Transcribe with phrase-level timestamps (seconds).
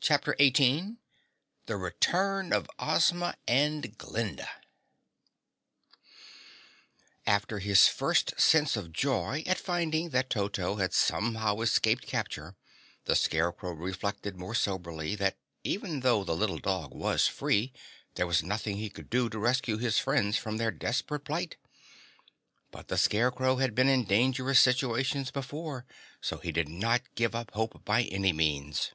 [0.00, 0.96] CHAPTER 18
[1.66, 4.48] The Return of Ozma and Glinda
[7.26, 12.56] After his first sense of joy at finding that Toto had somehow escaped capture,
[13.04, 17.74] the Scarecrow reflected more soberly that even though the little dog was free
[18.14, 21.56] there was nothing he could do to rescue his friends from their desperate plight.
[22.70, 25.84] But the Scarecrow had been in dangerous situations before,
[26.20, 28.92] so he did not give up hope by any means.